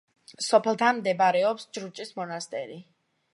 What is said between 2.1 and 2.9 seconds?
მონასტერი.